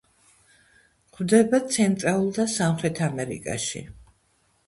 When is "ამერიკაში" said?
3.09-3.83